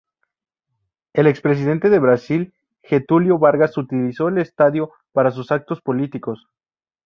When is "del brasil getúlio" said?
1.91-3.37